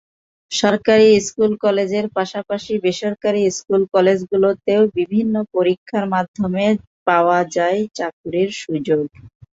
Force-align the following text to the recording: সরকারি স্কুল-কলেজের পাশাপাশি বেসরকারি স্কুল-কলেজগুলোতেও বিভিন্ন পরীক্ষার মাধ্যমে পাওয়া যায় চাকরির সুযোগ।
সরকারি 0.51 1.07
স্কুল-কলেজের 1.27 2.05
পাশাপাশি 2.17 2.73
বেসরকারি 2.83 3.41
স্কুল-কলেজগুলোতেও 3.51 4.81
বিভিন্ন 4.97 5.35
পরীক্ষার 5.53 6.05
মাধ্যমে 6.13 6.65
পাওয়া 7.07 7.39
যায় 7.55 7.79
চাকরির 7.97 8.49
সুযোগ। 8.61 9.03